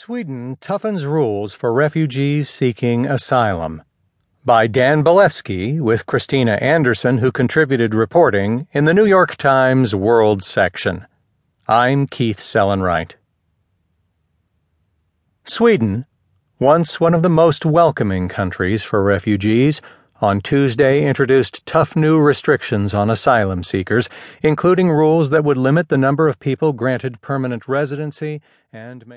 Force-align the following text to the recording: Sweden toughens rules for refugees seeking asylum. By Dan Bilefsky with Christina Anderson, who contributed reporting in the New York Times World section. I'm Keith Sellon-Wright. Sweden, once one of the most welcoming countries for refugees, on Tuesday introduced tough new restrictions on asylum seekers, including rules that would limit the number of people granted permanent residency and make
Sweden 0.00 0.56
toughens 0.60 1.04
rules 1.04 1.54
for 1.54 1.72
refugees 1.72 2.48
seeking 2.48 3.04
asylum. 3.04 3.82
By 4.44 4.68
Dan 4.68 5.02
Bilefsky 5.02 5.80
with 5.80 6.06
Christina 6.06 6.52
Anderson, 6.52 7.18
who 7.18 7.32
contributed 7.32 7.96
reporting 7.96 8.68
in 8.72 8.84
the 8.84 8.94
New 8.94 9.06
York 9.06 9.34
Times 9.34 9.96
World 9.96 10.44
section. 10.44 11.04
I'm 11.66 12.06
Keith 12.06 12.38
Sellon-Wright. 12.38 13.16
Sweden, 15.42 16.06
once 16.60 17.00
one 17.00 17.12
of 17.12 17.24
the 17.24 17.28
most 17.28 17.66
welcoming 17.66 18.28
countries 18.28 18.84
for 18.84 19.02
refugees, 19.02 19.80
on 20.20 20.40
Tuesday 20.40 21.06
introduced 21.06 21.64
tough 21.66 21.94
new 21.94 22.20
restrictions 22.20 22.94
on 22.94 23.10
asylum 23.10 23.62
seekers, 23.62 24.08
including 24.42 24.90
rules 24.90 25.30
that 25.30 25.44
would 25.44 25.56
limit 25.56 25.88
the 25.88 25.98
number 25.98 26.28
of 26.28 26.38
people 26.40 26.72
granted 26.72 27.20
permanent 27.20 27.66
residency 27.68 28.40
and 28.72 29.06
make 29.06 29.16